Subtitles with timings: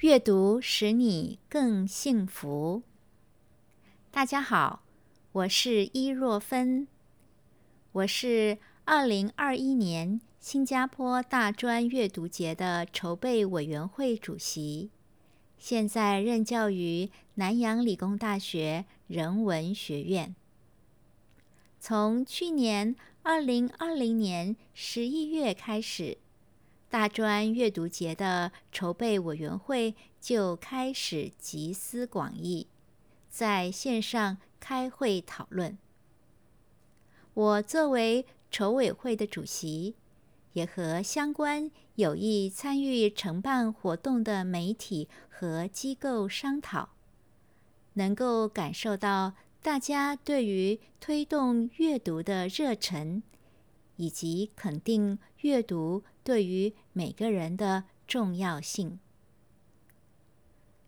[0.00, 2.84] 阅读使你更幸福。
[4.12, 4.84] 大家好，
[5.32, 6.86] 我是伊若芬，
[7.90, 14.90] 我是二零二一年新加坡大专阅读节的筹备委员会主席，
[15.58, 20.36] 现在任教于南洋理工大学人文学院。
[21.80, 22.94] 从去年
[23.24, 26.18] 二零二零年十一月开始。
[26.90, 32.66] 大专阅读节的筹备委员会就开始集思广益，
[33.28, 35.76] 在线上开会讨论。
[37.34, 39.96] 我作为筹委会的主席，
[40.54, 46.88] 也和相关有意参与承办活动的媒体和机构商讨，
[47.92, 53.22] 能够感受到大家对于推动阅读的热忱。
[53.98, 58.98] 以及肯定阅读对于每个人的重要性。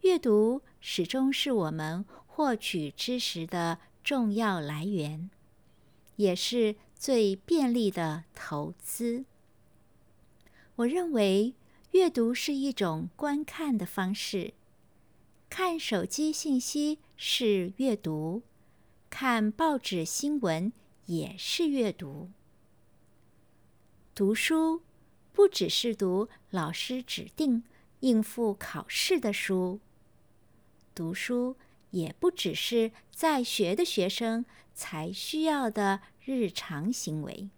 [0.00, 5.30] 阅读始终是我们获取知识的重要来源，
[6.16, 9.24] 也是最便利的投资。
[10.76, 11.54] 我认为，
[11.92, 14.54] 阅读是一种观看的方式。
[15.48, 18.42] 看手机信息是阅读，
[19.08, 20.72] 看报纸新闻
[21.06, 22.30] 也是阅读。
[24.14, 24.80] 读书
[25.32, 27.64] 不只是读老师指定
[27.98, 29.80] 应付考试的书，
[30.94, 31.56] 读书
[31.90, 37.48] 也不只是在学的学生才需要的日常行为。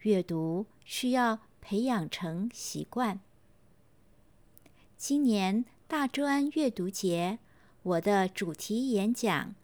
[0.00, 3.20] 阅读需要培养成习惯。
[4.96, 7.38] 今年大专阅读节，
[7.82, 9.54] 我的主题演讲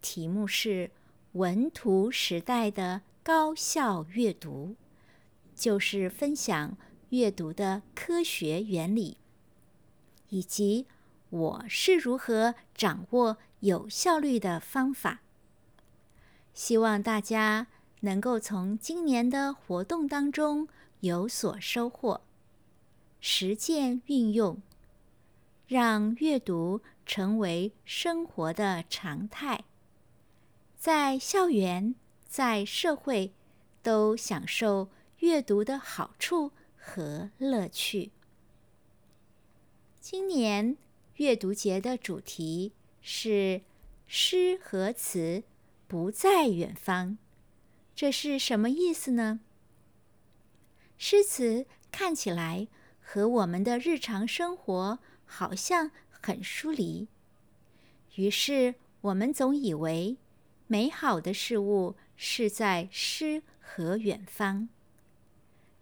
[0.00, 0.90] 题目是
[1.32, 4.74] “文图时代的高效阅读”。
[5.62, 6.76] 就是分享
[7.10, 9.16] 阅读的科学原理，
[10.30, 10.88] 以及
[11.30, 15.20] 我是如何掌握有效率的方法。
[16.52, 17.68] 希望大家
[18.00, 20.66] 能够从今年的活动当中
[20.98, 22.22] 有所收获，
[23.20, 24.60] 实践运用，
[25.68, 29.62] 让阅读成为生活的常态，
[30.76, 31.94] 在校园、
[32.26, 33.32] 在社会
[33.80, 34.88] 都享受。
[35.22, 38.10] 阅读的好处和乐趣。
[40.00, 40.76] 今年
[41.14, 43.62] 阅读节的主题是
[44.08, 45.44] “诗和词
[45.86, 47.18] 不在远方”，
[47.94, 49.38] 这是什么意思呢？
[50.98, 52.66] 诗词看起来
[53.00, 57.06] 和我们的日常生活好像很疏离，
[58.16, 60.16] 于是我们总以为
[60.66, 64.68] 美好的事物是在诗和远方。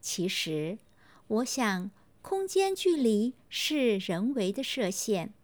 [0.00, 0.78] 其实，
[1.26, 1.90] 我想，
[2.22, 5.34] 空间距离是人为的设限。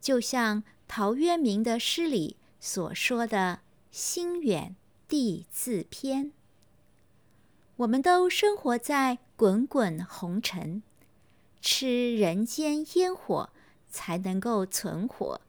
[0.00, 3.60] 就像陶渊明的诗里所说的
[3.90, 4.76] “心远
[5.08, 6.30] 地自偏”，
[7.78, 10.82] 我们都生活在滚滚红尘，
[11.60, 13.50] 吃人间烟火
[13.90, 15.40] 才能够存活。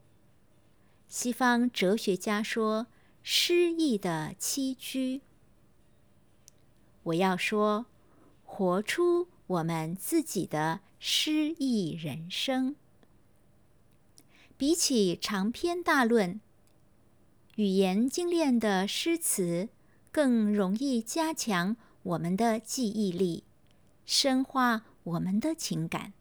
[1.07, 2.87] 西方哲学家说
[3.21, 5.21] ：“诗意的栖居。”
[7.03, 7.85] 我要说。
[8.57, 12.75] 活出我们自己的诗意人生。
[14.57, 16.41] 比起长篇大论，
[17.57, 19.69] 语言精炼的诗词
[20.11, 23.43] 更容易加强我们的记忆力，
[24.07, 26.13] 深化我们的情感。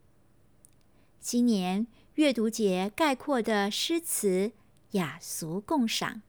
[1.19, 1.87] 今年
[2.17, 4.53] 阅读节概括的诗词
[4.91, 6.21] 雅俗共赏，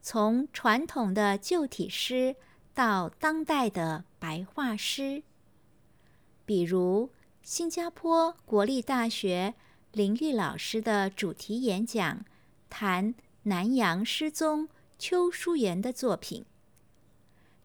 [0.00, 2.36] 从传统的旧体诗。
[2.74, 5.22] 到当代的白话诗，
[6.44, 9.54] 比如新加坡国立大学
[9.92, 12.24] 林玉老师的主题演讲，
[12.68, 13.14] 谈
[13.44, 14.68] 南洋诗宗
[14.98, 16.42] 邱淑媛的作品；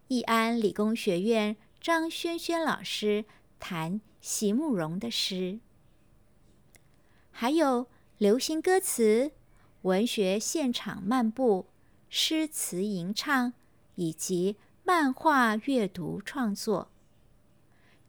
[0.10, 3.26] 义安理工学院张轩轩老师
[3.60, 5.60] 谈席慕容的诗，
[7.32, 7.88] 还有
[8.20, 9.32] 流行歌词、
[9.82, 11.66] 文学现场漫步、
[12.10, 13.54] 诗词吟唱
[13.96, 14.56] 以及。
[14.90, 16.90] 漫画阅读创作，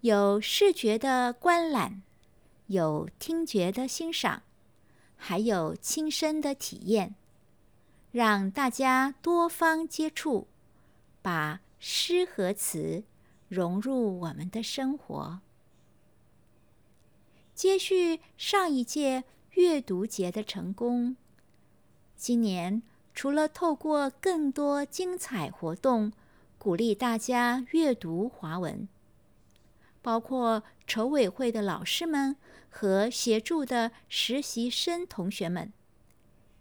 [0.01, 2.01] 有视觉的观览，
[2.69, 4.45] 有听觉的欣赏，
[5.15, 7.17] 还有亲身的体验，
[8.13, 10.49] 让大家多方接触，
[11.21, 13.05] 把诗和词
[13.51, 15.41] 融入我们的生活。
[17.55, 21.15] 接续上一届阅读节的成功，
[22.17, 22.83] 今年
[23.13, 26.11] 除了透过更多精彩活动，
[26.61, 28.87] 鼓励大家阅读华文。
[30.03, 32.37] 包括筹委会的老师们
[32.69, 35.73] 和协助的实习生同学们，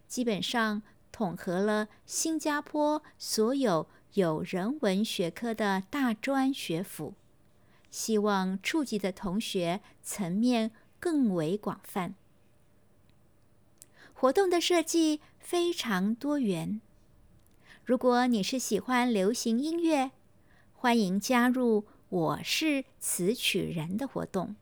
[0.08, 0.80] 基本上
[1.12, 7.12] 统合了新加坡所有有人文学科的大专学府，
[7.90, 12.14] 希望触及的同学层面更为广泛。
[14.14, 16.80] 活动的设计非常多元。
[17.90, 20.12] 如果你是喜欢流行音乐，
[20.74, 24.54] 欢迎加入“我是词曲人”的活动。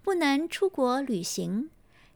[0.00, 1.68] 不能出国旅行，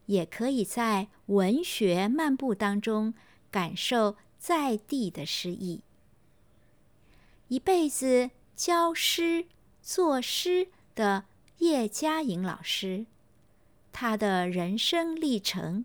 [0.06, 3.12] 也可以在文学漫步当中
[3.50, 5.82] 感受在地的诗意。
[7.48, 9.44] 一辈子教诗
[9.82, 11.26] 作诗的
[11.58, 13.04] 叶嘉莹老师，
[13.92, 15.84] 他的人生历程。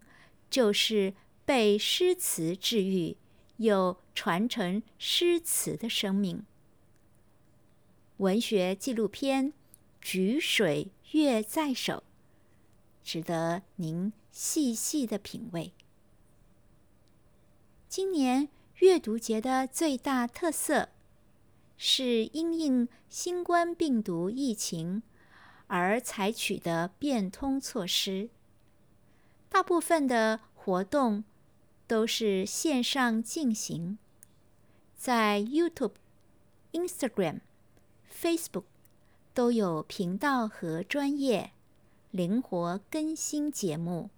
[0.49, 1.13] 就是
[1.43, 3.17] 被诗词治愈，
[3.57, 6.43] 有传承诗词的生命。
[8.17, 9.51] 文学纪录片
[10.01, 11.93] 《举水月在手》，
[13.03, 15.73] 值得您细细的品味。
[17.87, 20.89] 今年阅读节的最大特色，
[21.77, 25.01] 是因应新冠病毒疫情
[25.67, 28.29] 而采取的变通措施。
[29.49, 31.23] 大部分的活动
[31.87, 33.97] 都是线上进行，
[34.95, 35.93] 在 YouTube、
[36.73, 37.39] Instagram、
[38.13, 38.65] Facebook
[39.33, 41.51] 都有频道和专业
[42.11, 44.09] 灵活更新节目，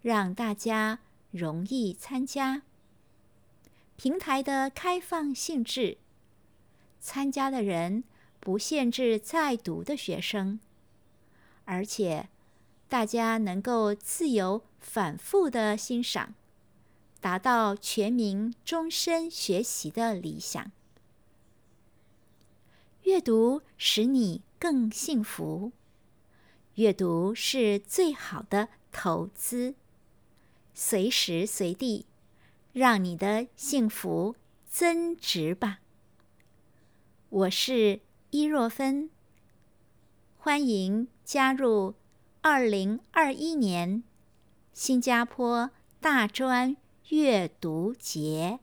[0.00, 1.00] 让大家
[1.30, 2.62] 容易参加。
[3.96, 5.98] 平台的开放性质，
[7.00, 8.04] 参加的人
[8.40, 10.60] 不限制在读的学生，
[11.64, 12.28] 而且。
[12.86, 16.34] 大家能够自由反复的欣赏，
[17.24, 20.70] 达到全民终身学习的理想。
[23.04, 25.72] 阅读使你更幸福，
[26.74, 29.74] 阅读是最好的投资，
[30.74, 32.04] 随时随地
[32.74, 34.36] 让你的幸福
[34.68, 35.78] 增值吧。
[37.30, 39.08] 我是伊若芬，
[40.36, 41.94] 欢迎加入。
[42.42, 44.02] 二零二一年，
[44.74, 45.70] 新加坡
[46.02, 46.76] 大专
[47.08, 48.60] 阅读节。